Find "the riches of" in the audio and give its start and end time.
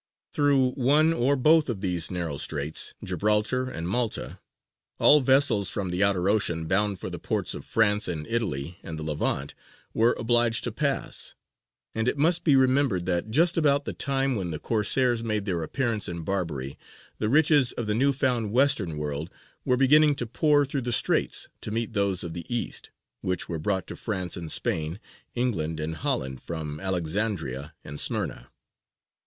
17.19-17.85